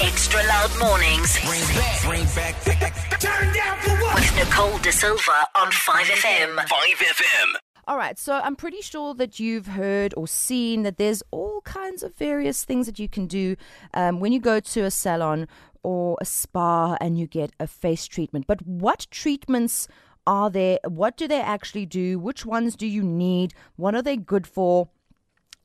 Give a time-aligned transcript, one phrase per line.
[0.00, 3.20] Extra loud mornings Bring back, bring back.
[3.20, 4.14] Turn down for what?
[4.16, 6.56] with Nicole Da Silva on 5FM.
[6.56, 7.54] 5FM.
[7.88, 12.02] All right, so I'm pretty sure that you've heard or seen that there's all kinds
[12.02, 13.56] of various things that you can do
[13.94, 15.48] um, when you go to a salon
[15.82, 18.46] or a spa and you get a face treatment.
[18.46, 19.88] But what treatments
[20.26, 20.78] are there?
[20.86, 22.18] What do they actually do?
[22.18, 23.54] Which ones do you need?
[23.76, 24.88] What are they good for?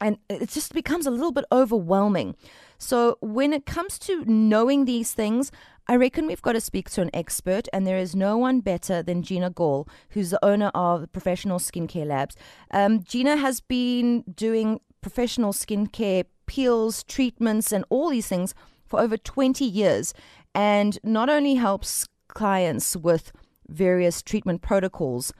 [0.02, 2.36] and it just becomes a little bit overwhelming.
[2.82, 5.51] So, when it comes to knowing these things,
[5.87, 9.04] I reckon we've got to speak to an expert, and there is no one better
[9.04, 12.36] than Gina Gal, who's the owner of Professional Skincare Labs.
[12.71, 18.56] Um, Gina has been doing professional skincare peels, treatments, and all these things
[18.87, 20.15] for over 20 years,
[20.56, 23.32] and not only helps clients with
[23.68, 25.32] various treatment protocols,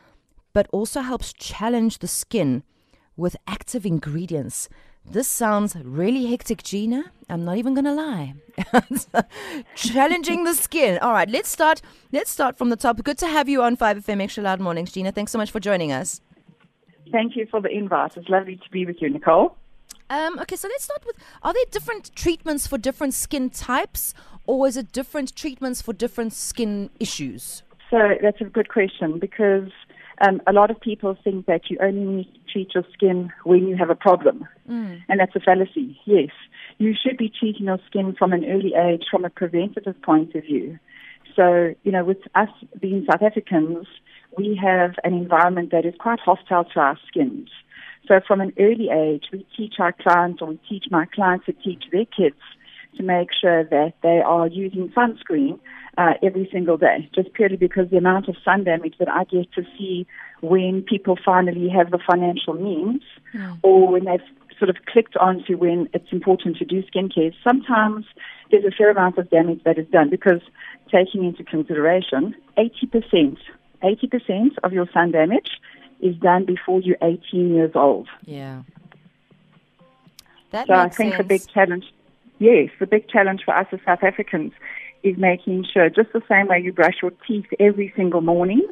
[0.54, 2.62] but also helps challenge the skin
[3.18, 4.70] with active ingredients.
[5.06, 7.12] This sounds really hectic, Gina.
[7.30, 8.36] I'm not even gonna lie.
[9.76, 11.00] Challenging the skin.
[11.00, 11.82] All right, let's start.
[12.12, 13.04] Let's start from the top.
[13.04, 15.12] Good to have you on 5FM Extra Loud Mornings, Gina.
[15.12, 16.22] Thanks so much for joining us.
[17.12, 18.16] Thank you for the invite.
[18.16, 19.58] It's lovely to be with you, Nicole.
[20.10, 24.14] Um, okay, so let's start with: Are there different treatments for different skin types,
[24.46, 27.64] or is it different treatments for different skin issues?
[27.90, 29.70] So that's a good question because
[30.26, 33.78] um, a lot of people think that you only need treat your skin when you
[33.78, 34.48] have a problem.
[34.70, 35.02] Mm.
[35.08, 36.00] And that's a fallacy.
[36.06, 36.30] Yes.
[36.78, 40.44] You should be treating your skin from an early age from a preventative point of
[40.44, 40.80] view.
[41.36, 42.50] So, you know, with us
[42.80, 43.88] being South Africans,
[44.38, 47.50] we have an environment that is quite hostile to our skins.
[48.08, 51.54] So from an early age, we teach our clients or we teach my clients to
[51.54, 52.42] teach their kids
[52.98, 55.60] to make sure that they are using sunscreen
[55.98, 59.52] uh, every single day, just purely because the amount of sun damage that I get
[59.54, 60.08] to see
[60.42, 63.02] when people finally have the financial means
[63.64, 64.22] or when they've
[64.58, 68.06] sort of clicked onto when it's important to do skincare, sometimes
[68.52, 70.42] there's a fair amount of damage that is done because
[70.92, 73.38] taking into consideration 80%,
[73.84, 75.50] 80% of your sun damage
[76.00, 78.08] is done before you're 18 years old.
[78.26, 78.64] Yeah.
[80.52, 81.28] That So I think the sense.
[81.28, 81.86] big challenge,
[82.42, 84.52] yes, the big challenge for us as South Africans
[85.04, 88.68] is making sure, just the same way you brush your teeth every single morning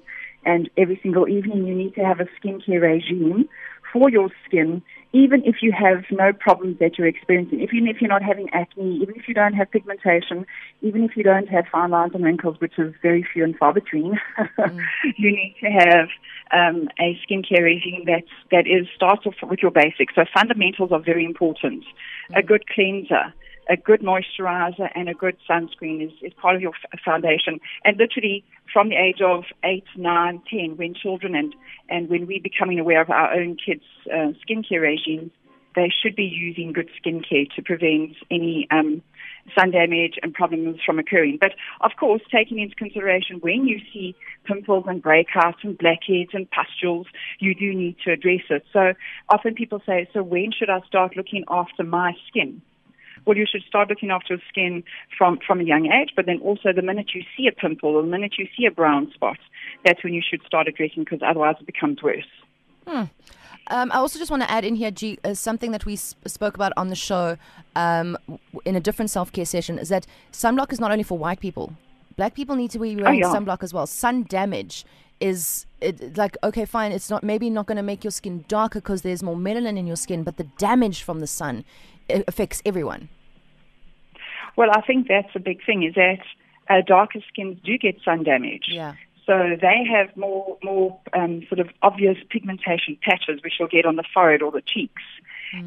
[0.45, 3.47] and every single evening, you need to have a skincare regime
[3.91, 4.81] for your skin,
[5.13, 8.99] even if you have no problems that you're experiencing, even if you're not having acne,
[9.01, 10.45] even if you don't have pigmentation,
[10.81, 13.73] even if you don't have fine lines and wrinkles, which is very few and far
[13.73, 14.19] between,
[15.17, 16.09] you need to have
[16.51, 20.13] um, a skincare regime that that is starts off with your basics.
[20.15, 21.83] So fundamentals are very important.
[22.35, 23.33] A good cleanser,
[23.69, 27.59] a good moisturizer, and a good sunscreen is, is part of your f- foundation.
[27.85, 28.43] And literally
[28.73, 31.55] from the age of 8, nine, ten, when children and,
[31.87, 35.31] and when we're becoming aware of our own kids' uh, skincare regimes,
[35.75, 39.01] they should be using good skincare to prevent any um,
[39.57, 41.37] sun damage and problems from occurring.
[41.39, 41.51] But
[41.81, 44.15] of course, taking into consideration when you see
[44.45, 47.07] pimples and breakouts and blackheads and pustules,
[47.39, 48.63] you do need to address it.
[48.73, 48.93] So
[49.29, 52.61] often people say, so when should I start looking after my skin?
[53.29, 54.83] Well, you should start looking after your skin
[55.15, 58.01] from, from a young age, but then also the minute you see a pimple or
[58.01, 59.37] the minute you see a brown spot,
[59.85, 62.25] that's when you should start addressing because otherwise it becomes worse.
[63.67, 66.15] Um, I also just want to add in here, G, uh, something that we s-
[66.25, 67.37] spoke about on the show
[67.75, 71.15] um, w- in a different self care session is that sunblock is not only for
[71.15, 71.73] white people.
[72.17, 73.31] Black people need to be wearing yeah.
[73.31, 73.85] sunblock as well.
[73.85, 74.87] Sun damage
[75.19, 76.91] is it, like okay, fine.
[76.91, 79.85] It's not maybe not going to make your skin darker because there's more melanin in
[79.85, 81.63] your skin, but the damage from the sun
[82.09, 83.09] affects everyone.
[84.59, 86.19] Well, I think that's a big thing is that
[86.69, 88.65] uh, darker skins do get sun damage.
[88.67, 88.95] Yeah.
[89.25, 93.95] So they have more more um, sort of obvious pigmentation patches, which you'll get on
[93.95, 95.03] the forehead or the cheeks.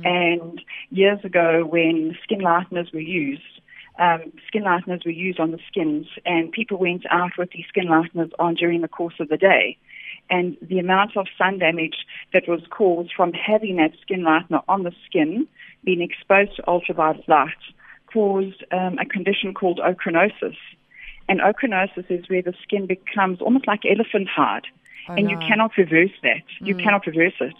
[0.05, 0.61] And
[0.91, 3.43] years ago, when skin lighteners were used,
[3.99, 7.87] um, skin lighteners were used on the skins, and people went out with these skin
[7.87, 9.79] lighteners on during the course of the day.
[10.29, 11.97] And the amount of sun damage
[12.35, 15.49] that was caused from having that skin lightener on the skin,
[15.83, 17.63] being exposed to ultraviolet light,
[18.13, 20.57] caused um, a condition called ochronosis.
[21.29, 24.67] And ochronosis is where the skin becomes almost like elephant hide,
[25.09, 26.43] and you cannot reverse that.
[26.61, 27.55] You cannot reverse it.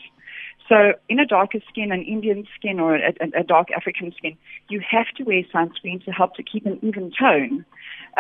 [0.69, 4.37] So, in a darker skin, an Indian skin or a, a, a dark African skin,
[4.69, 7.65] you have to wear sunscreen to help to keep an even tone.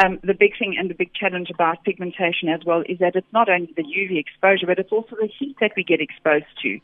[0.02, 3.32] Um, the big thing and the big challenge about pigmentation as well is that it's
[3.32, 6.78] not only the UV exposure, but it's also the heat that we get exposed to.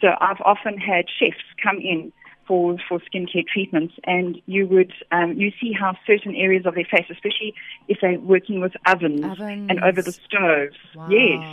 [0.00, 2.12] So, I've often had chefs come in
[2.46, 6.84] for for skincare treatments, and you would um, you see how certain areas of their
[6.84, 7.54] face, especially
[7.88, 10.20] if they're working with ovens, and over the Ovens.
[10.26, 10.76] stoves,
[11.10, 11.44] yes,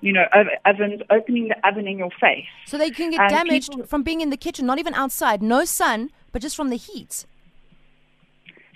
[0.00, 0.24] you know,
[0.64, 2.44] ovens, opening the oven in your face.
[2.66, 5.42] So they can get Um, damaged people- from being in the kitchen, not even outside,
[5.42, 7.24] no sun, but just from the heat.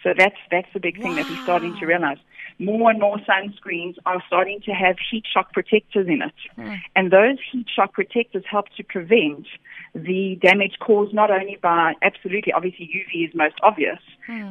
[0.02, 2.16] So that's that's the big thing that we're starting to realize.
[2.60, 6.34] More and more sunscreens are starting to have heat shock protectors in it.
[6.94, 9.46] And those heat shock protectors help to prevent
[9.94, 13.98] the damage caused not only by absolutely obviously UV is most obvious,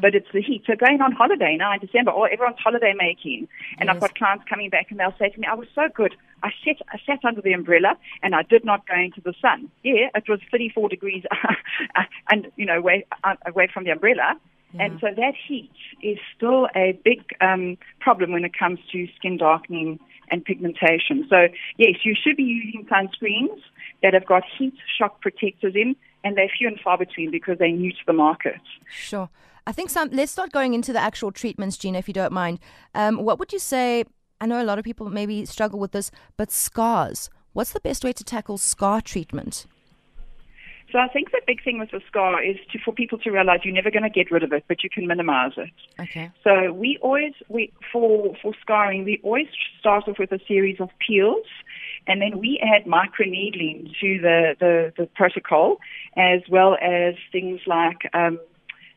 [0.02, 0.64] but it's the heat.
[0.68, 3.48] So going on holiday now in December, or everyone's holiday making,
[3.78, 6.16] and I've got clients coming back and they'll say to me, I was so good.
[6.44, 9.70] I sat, I sat under the umbrella and I did not go into the sun.
[9.84, 11.24] Yeah, it was 34 degrees
[12.32, 14.36] and, you know, away, uh, away from the umbrella.
[14.78, 15.72] And so that heat
[16.04, 20.00] is still a big um, problem when it comes to skin darkening
[20.30, 21.26] and pigmentation.
[21.30, 23.62] So yes, you should be using sunscreens
[24.04, 27.70] that have got heat shock protectors in, and they're few and far between because they're
[27.70, 28.62] new to the market.
[28.92, 29.30] Sure.
[29.66, 30.10] I think some.
[30.12, 32.60] Let's start going into the actual treatments, Gina, if you don't mind.
[32.94, 34.06] Um, what would you say?
[34.42, 37.30] I know a lot of people maybe struggle with this, but scars.
[37.54, 39.66] What's the best way to tackle scar treatment?
[40.92, 43.60] So I think the big thing with the scar is to, for people to realize
[43.64, 45.70] you're never going to get rid of it, but you can minimize it.
[46.00, 46.32] Okay.
[46.44, 49.48] So we always, we, for, for scarring, we always
[49.80, 51.46] start off with a series of peels,
[52.08, 55.78] and then we add microneedling to the, the, the protocol,
[56.18, 58.40] as well as things like um,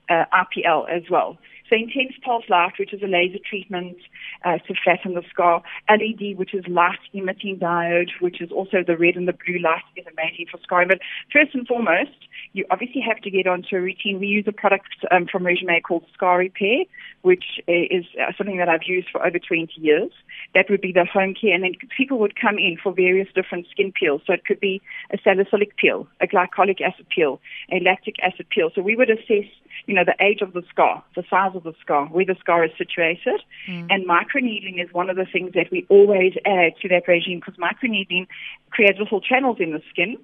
[0.09, 1.39] uh, IPL as well.
[1.69, 3.97] So intense pulse light, which is a laser treatment
[4.45, 5.63] uh, to flatten the scar.
[5.89, 9.83] LED, which is light emitting diode, which is also the red and the blue light,
[9.97, 10.89] is amazing for scarring.
[10.89, 11.01] But
[11.33, 12.11] first and foremost,
[12.53, 14.21] you obviously have to get onto a routine.
[14.21, 16.85] We use a product um, from Resume called Scar Repair,
[17.23, 20.11] which is uh, something that I've used for over 20 years.
[20.55, 23.67] That would be the home care, and then people would come in for various different
[23.71, 24.23] skin peels.
[24.27, 24.83] So it could be
[25.13, 28.71] a salicylic peel, a glycolic acid peel, a lactic acid peel.
[28.75, 29.49] So we would assess,
[29.87, 32.65] you know, the age of the scar, the size of the scar, where the scar
[32.65, 33.87] is situated, mm.
[33.91, 37.55] and microneedling is one of the things that we always add to that regime because
[37.57, 38.27] microneedling
[38.71, 40.17] creates little channels in the skin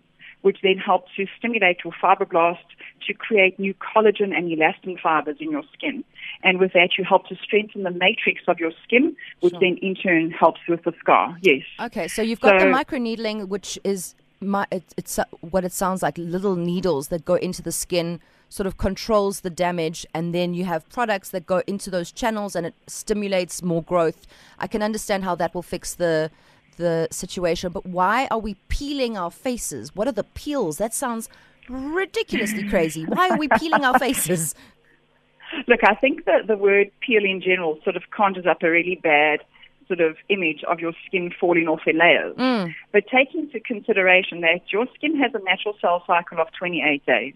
[0.42, 2.58] which then helps to stimulate your fibroblast
[3.06, 6.04] to create new collagen and elastin fibers in your skin.
[6.42, 9.60] And with that, you help to strengthen the matrix of your skin, which Sure.
[9.60, 11.36] then in turn helps with the scar.
[11.42, 11.62] Yes.
[11.80, 16.16] Okay, so you've got the microneedling, which is my, it, it's what it sounds like
[16.16, 20.64] little needles that go into the skin, sort of controls the damage, and then you
[20.64, 24.26] have products that go into those channels and it stimulates more growth.
[24.58, 26.30] I can understand how that will fix the
[26.76, 29.96] the situation, but why are we peeling our faces?
[29.96, 30.78] What are the peels?
[30.78, 31.28] That sounds
[31.68, 33.04] ridiculously crazy.
[33.04, 34.54] Why are we peeling our faces?
[35.66, 39.00] Look, I think that the word peel in general sort of conjures up a really
[39.02, 39.40] bad
[39.88, 42.36] sort of image of your skin falling off in layers.
[42.36, 42.74] Mm.
[42.92, 47.34] But take into consideration that your skin has a natural cell cycle of 28 days.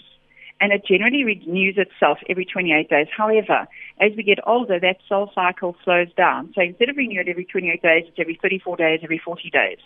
[0.63, 3.09] And it generally renews itself every 28 days.
[3.15, 3.67] However,
[4.01, 6.53] as we get older, that cell cycle slows down.
[6.55, 9.79] So instead of renewing it every 28 days, it's every 34 days, every 40 days.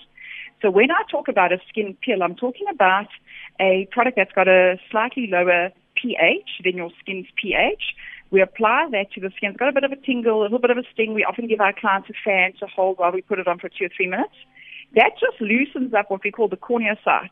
[0.61, 3.09] So when I talk about a skin peel, I'm talking about
[3.59, 7.97] a product that's got a slightly lower pH than your skin's pH.
[8.31, 9.53] We apply that to the skin.
[9.53, 11.15] It's got a bit of a tingle, a little bit of a sting.
[11.15, 13.71] We often give our clients a fan to hold while we put it on for
[13.71, 14.35] two or three minutes.
[14.95, 17.31] That just loosens up what we call the corneocytes,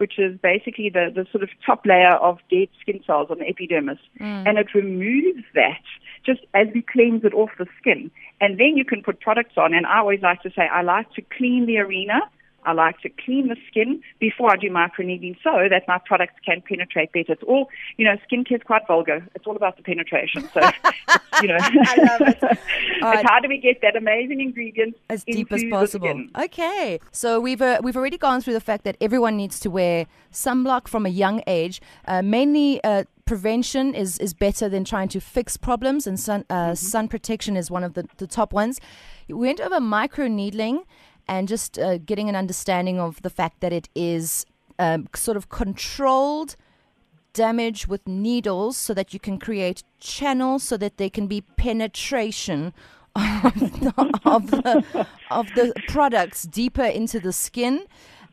[0.00, 3.46] which is basically the, the sort of top layer of dead skin cells on the
[3.46, 3.98] epidermis.
[4.18, 4.48] Mm.
[4.48, 5.82] And it removes that
[6.24, 8.10] just as we cleanse it off the skin.
[8.40, 9.74] And then you can put products on.
[9.74, 12.20] And I always like to say, I like to clean the arena.
[12.64, 16.62] I like to clean the skin before I do microneedling so that my products can
[16.62, 17.32] penetrate better.
[17.32, 19.26] It's all, you know, skincare is quite vulgar.
[19.34, 20.48] It's all about the penetration.
[20.52, 20.60] So,
[21.42, 22.58] you know, I love it.
[23.02, 23.26] All it's right.
[23.28, 26.26] how do we get that amazing ingredient as deep as possible.
[26.38, 30.06] Okay, so we've uh, we've already gone through the fact that everyone needs to wear
[30.32, 31.80] sunblock from a young age.
[32.06, 36.74] Uh, mainly, uh, prevention is is better than trying to fix problems, and sun uh,
[36.74, 38.80] sun protection is one of the, the top ones.
[39.28, 40.84] We went over micro needling
[41.28, 44.44] and just uh, getting an understanding of the fact that it is
[44.80, 46.56] um, sort of controlled
[47.32, 52.72] damage with needles so that you can create channels so that there can be penetration
[53.16, 57.86] of the, of the, of the products deeper into the skin.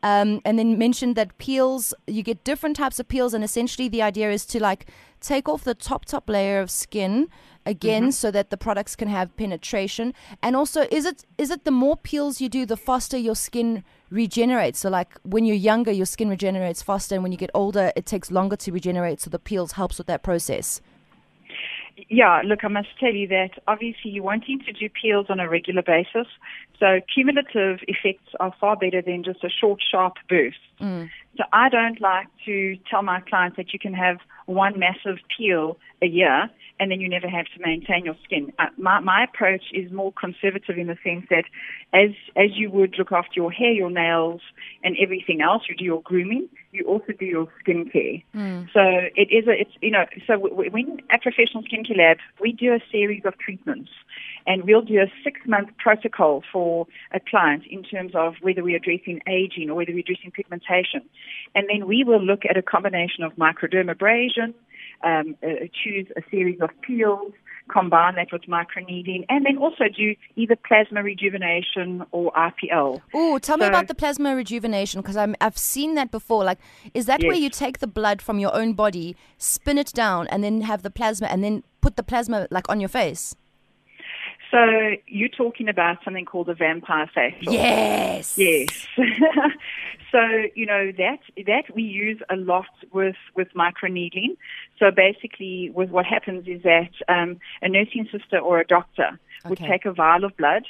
[0.03, 4.03] Um, and then mentioned that peels, you get different types of peels, and essentially the
[4.03, 4.85] idea is to like
[5.19, 7.29] take off the top top layer of skin
[7.67, 8.11] again, mm-hmm.
[8.11, 10.13] so that the products can have penetration.
[10.41, 13.83] And also, is it is it the more peels you do, the faster your skin
[14.09, 14.79] regenerates?
[14.79, 18.05] So like when you're younger, your skin regenerates faster, and when you get older, it
[18.05, 19.21] takes longer to regenerate.
[19.21, 20.81] So the peels helps with that process.
[22.09, 25.49] Yeah, look, I must tell you that obviously you're wanting to do peels on a
[25.49, 26.27] regular basis.
[26.79, 30.57] So cumulative effects are far better than just a short, sharp burst.
[30.79, 31.09] Mm.
[31.37, 34.17] So I don't like to tell my clients that you can have
[34.47, 38.53] one massive peel a year and then you never have to maintain your skin.
[38.59, 41.45] Uh, my, my approach is more conservative in the sense that
[41.93, 44.41] as, as you would look after your hair, your nails,
[44.83, 48.23] and everything else, you do your grooming, you also do your skincare.
[48.73, 48.81] So
[49.15, 52.79] it is a, it's, you know, so when at Professional Skincare Lab, we do a
[52.91, 53.89] series of treatments
[54.47, 58.77] and we'll do a six month protocol for a client in terms of whether we're
[58.77, 61.01] addressing aging or whether we're addressing pigmentation.
[61.53, 64.53] And then we will look at a combination of microdermabrasion,
[65.03, 67.33] um, uh, choose a series of peels,
[67.69, 73.01] combine that with microneedling, and then also do either plasma rejuvenation or IPL.
[73.13, 76.45] Oh, tell me about the plasma rejuvenation because I've seen that before.
[76.45, 76.59] Like,
[76.93, 80.41] is that where you take the blood from your own body, spin it down, and
[80.41, 83.35] then have the plasma, and then put the plasma like on your face?
[84.51, 87.53] So you're talking about something called a vampire facial.
[87.53, 88.37] Yes.
[88.37, 88.87] Yes.
[90.11, 90.19] so
[90.55, 94.37] you know that that we use a lot with with microneedling.
[94.79, 99.59] So basically, with what happens is that um, a nursing sister or a doctor would
[99.59, 100.63] take a vial of blood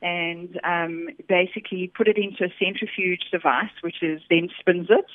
[0.00, 5.06] and um, basically put it into a centrifuge device, which is then spins it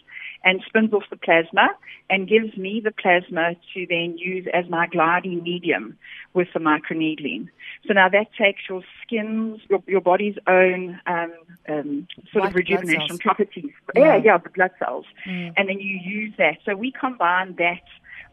[0.44, 1.70] and spins off the plasma
[2.10, 5.98] and gives me the plasma to then use as my gliding medium
[6.34, 7.50] with the microneedling.
[7.88, 11.34] So now that takes your skin's, your, your body's own um,
[11.67, 13.72] um, sort White of rejuvenation properties.
[13.96, 14.15] Yeah.
[14.15, 15.06] Yeah, yeah, the blood cells.
[15.25, 16.58] And then you use that.
[16.65, 17.82] So we combine that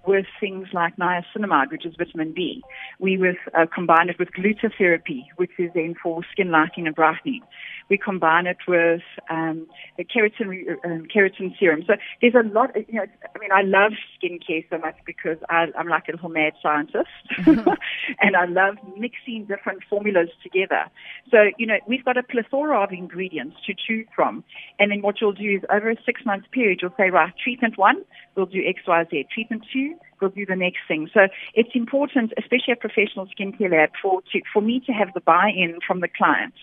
[0.07, 2.63] with things like niacinamide, which is vitamin B.
[2.99, 7.41] We with, uh, combine it with glutotherapy, which is then for skin lightening and brightening.
[7.89, 11.85] We combine it with um, the keratin, um, keratin serum.
[11.87, 12.71] So there's a lot.
[12.77, 16.29] You know, I mean, I love skincare so much because I, I'm like a little
[16.29, 17.09] mad scientist,
[17.47, 20.85] and I love mixing different formulas together.
[21.31, 24.45] So you know, we've got a plethora of ingredients to choose from,
[24.79, 27.79] and then what you'll do is over a six month period, you'll say, right, treatment
[27.79, 29.27] one, we'll do X, Y, Z.
[29.33, 31.09] Treatment two, we'll do the next thing.
[31.13, 35.21] So it's important, especially a professional skincare lab, for to, for me to have the
[35.21, 36.59] buy-in from the clients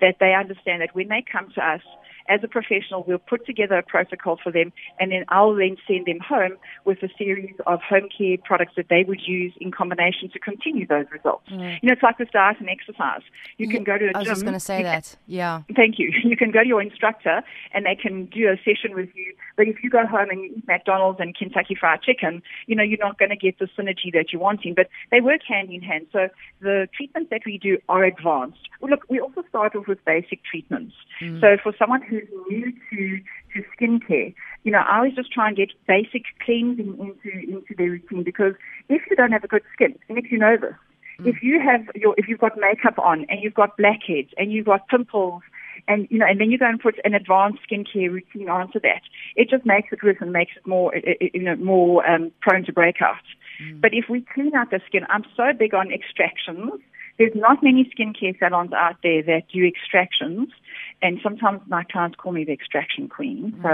[0.00, 1.80] that they understand that when they come to us
[2.28, 6.06] as a professional, we'll put together a protocol for them, and then I'll then send
[6.06, 10.30] them home with a series of home care products that they would use in combination
[10.30, 11.44] to continue those results.
[11.48, 13.22] You know, it's like with diet and exercise.
[13.58, 14.34] You can go to a I was gym.
[14.34, 15.16] just going to say that.
[15.26, 15.62] Yeah.
[15.74, 16.12] Thank you.
[16.34, 19.34] You can go to your instructor and they can do a session with you.
[19.56, 22.82] But if you go home and you eat McDonald's and Kentucky Fried Chicken, you know,
[22.82, 24.74] you're not going to get the synergy that you're wanting.
[24.74, 26.06] But they work hand in hand.
[26.12, 26.28] So
[26.60, 28.68] the treatments that we do are advanced.
[28.80, 30.94] Well, look, we also start off with basic treatments.
[31.20, 31.40] Mm.
[31.40, 33.20] So for someone who's new to,
[33.54, 37.90] to skincare, you know, I always just try and get basic cleansing into, into their
[37.90, 38.54] routine because
[38.88, 40.74] if you don't have a good skin, and if you know this,
[41.20, 44.66] if you have your if you've got makeup on and you've got blackheads and you've
[44.66, 45.42] got pimples
[45.86, 49.02] and you know and then you go and put an advanced skincare routine onto that
[49.36, 50.92] it just makes it worse and makes it more
[51.32, 53.22] you know more um, prone to breakout.
[53.80, 56.80] But if we clean out the skin i'm so big on extractions
[57.18, 60.48] there's not many skincare salons out there that do extractions
[61.02, 63.68] and sometimes my clients call me the extraction queen so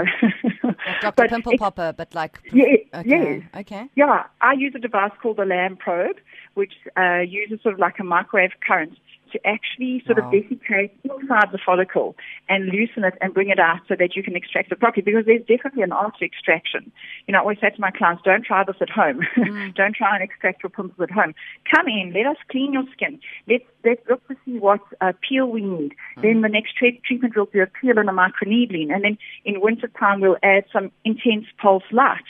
[0.63, 1.13] Like Dr.
[1.15, 2.39] but Pimple Popper, but like.
[2.51, 3.09] Yeah, Okay.
[3.09, 3.43] yes.
[3.55, 3.89] Okay.
[3.95, 6.17] yeah, I use a device called the LamProbe,
[6.55, 8.97] which uh, uses sort of like a microwave current
[9.31, 10.27] to actually sort Wow.
[10.27, 12.15] of desiccate inside the follicle
[12.49, 15.01] and loosen it and bring it out so that you can extract it properly.
[15.03, 16.91] Because there's definitely an art to extraction.
[17.27, 19.21] You know, I always say to my clients, don't try this at home.
[19.75, 21.33] don't try and extract your pimples at home.
[21.73, 23.19] Come in, let us clean your skin.
[23.47, 25.95] Let's let's look to see what uh, peel we need.
[26.21, 29.61] Then the next tre- treatment we'll be a peel and a microneedling, and then in
[29.61, 32.23] winter time we'll add some intense pulse light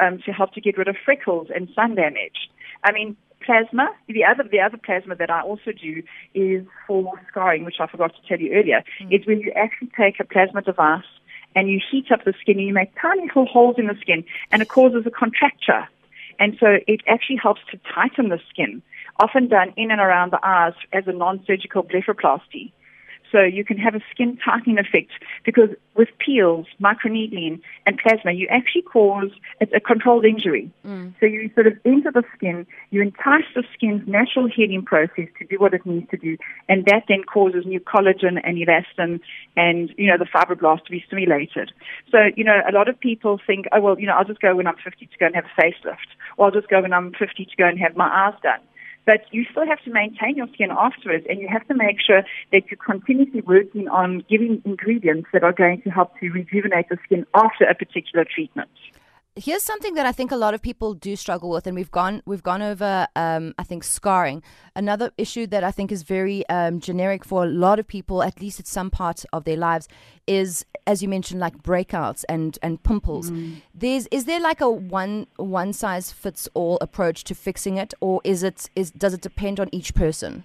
[0.00, 2.48] um, to help to get rid of freckles and sun damage.
[2.84, 3.88] I mean, plasma.
[4.08, 6.02] The other the other plasma that I also do
[6.34, 8.82] is for scarring, which I forgot to tell you earlier.
[8.98, 9.12] Hmm.
[9.12, 11.04] Is when you actually take a plasma device
[11.54, 14.24] and you heat up the skin and you make tiny little holes in the skin,
[14.50, 15.88] and it causes a contracture.
[16.38, 18.82] And so it actually helps to tighten the skin,
[19.18, 22.72] often done in and around the eyes as a non-surgical blepharoplasty.
[23.36, 25.12] So you can have a skin tightening effect
[25.44, 30.72] because with peels, microneedling, and plasma, you actually cause it's a controlled injury.
[30.86, 31.12] Mm.
[31.20, 35.44] So you sort of enter the skin, you entice the skin's natural healing process to
[35.44, 36.38] do what it needs to do,
[36.70, 39.20] and that then causes new collagen and elastin
[39.54, 41.72] and, you know, the fibroblasts to be stimulated.
[42.10, 44.56] So, you know, a lot of people think, oh, well, you know, I'll just go
[44.56, 47.12] when I'm 50 to go and have a facelift, or I'll just go when I'm
[47.12, 48.60] 50 to go and have my eyes done
[49.06, 52.22] but you still have to maintain your skin afterwards and you have to make sure
[52.52, 56.98] that you're continuously working on giving ingredients that are going to help to rejuvenate the
[57.04, 58.68] skin after a particular treatment.
[59.36, 62.22] Here's something that I think a lot of people do struggle with, and we've gone
[62.26, 63.06] we've gone over.
[63.14, 64.42] Um, I think scarring.
[64.74, 68.40] Another issue that I think is very um, generic for a lot of people, at
[68.40, 69.88] least at some part of their lives,
[70.26, 73.30] is as you mentioned, like breakouts and and pimples.
[73.74, 78.20] There's is there like a one one size fits all approach to fixing it, or
[78.24, 80.44] is it is does it depend on each person?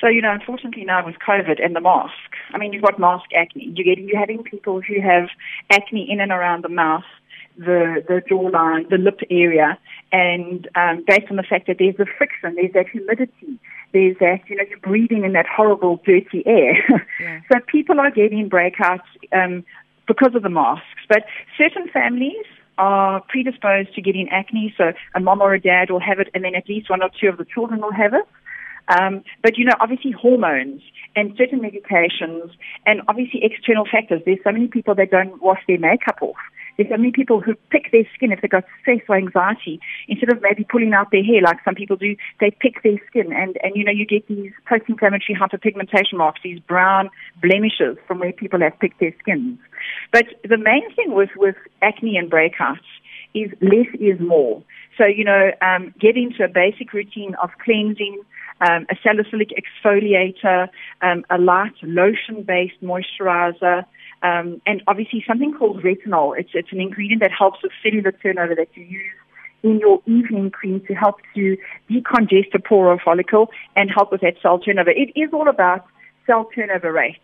[0.00, 2.10] So, you know, unfortunately now with COVID and the mask,
[2.52, 3.72] I mean, you've got mask acne.
[3.76, 5.28] You get, you're having people who have
[5.70, 7.04] acne in and around the mouth,
[7.56, 9.78] the, the jawline, the lip area,
[10.12, 13.58] and um, based on the fact that there's the friction, there's that humidity,
[13.92, 16.74] there's that, you know, you're breathing in that horrible, dirty air.
[17.20, 17.40] Yeah.
[17.52, 19.64] so people are getting breakouts um,
[20.08, 20.86] because of the masks.
[21.08, 21.24] But
[21.56, 22.44] certain families
[22.78, 26.42] are predisposed to getting acne, so a mom or a dad will have it, and
[26.42, 28.26] then at least one or two of the children will have it.
[28.88, 30.82] Um, but you know, obviously hormones
[31.14, 32.50] and certain medications
[32.86, 34.22] and obviously external factors.
[34.24, 36.36] There's so many people that don't wash their makeup off.
[36.76, 39.80] There's so many people who pick their skin if they've got stress or anxiety.
[40.08, 43.32] Instead of maybe pulling out their hair like some people do, they pick their skin
[43.32, 47.10] and, and you know, you get these post-inflammatory hyperpigmentation marks, these brown
[47.40, 49.58] blemishes from where people have picked their skins.
[50.12, 52.80] But the main thing with, with acne and breakouts
[53.34, 54.62] is less is more.
[54.98, 58.22] So, you know, um, get into a basic routine of cleansing,
[58.60, 60.68] um, a salicylic exfoliator,
[61.00, 63.84] um, a light lotion-based moisturizer,
[64.22, 66.38] um, and obviously something called retinol.
[66.38, 69.12] It's, it's an ingredient that helps with cellular turnover that you use
[69.62, 71.56] in your evening cream to help to
[71.90, 74.90] decongest a pore or follicle and help with that cell turnover.
[74.90, 75.86] It is all about
[76.26, 77.16] cell turnover rate.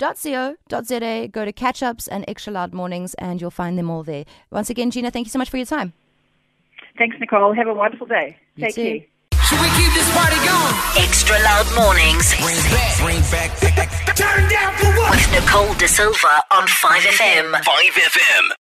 [0.00, 4.24] 5fm.co.za, go to catch ups and extra loud mornings, and you'll find them all there.
[4.50, 5.92] Once again, Gina, thank you so much for your time.
[6.98, 7.54] Thanks, Nicole.
[7.54, 8.36] Have a wonderful day.
[8.58, 9.06] Thank you Take too.
[9.06, 9.06] care.
[9.44, 11.04] Should we keep this party going?
[11.04, 14.16] Extra loud mornings Bring back, bring back, back, back.
[14.16, 15.16] Turn down for what?
[15.16, 17.52] with Nicole Da Silva on 5FM.
[17.54, 18.59] 5FM.